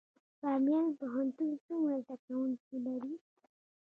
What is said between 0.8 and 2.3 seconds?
پوهنتون څومره زده